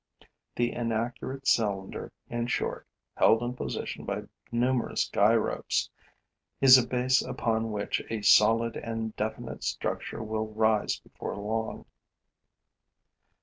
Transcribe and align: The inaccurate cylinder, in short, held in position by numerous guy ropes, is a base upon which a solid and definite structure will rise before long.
The 0.55 0.71
inaccurate 0.73 1.47
cylinder, 1.47 2.11
in 2.27 2.47
short, 2.47 2.87
held 3.13 3.43
in 3.43 3.53
position 3.53 4.03
by 4.03 4.23
numerous 4.51 5.07
guy 5.07 5.35
ropes, 5.35 5.91
is 6.59 6.75
a 6.79 6.87
base 6.87 7.21
upon 7.21 7.71
which 7.71 8.01
a 8.09 8.23
solid 8.23 8.75
and 8.77 9.15
definite 9.15 9.63
structure 9.63 10.23
will 10.23 10.47
rise 10.47 10.97
before 10.97 11.35
long. 11.35 11.85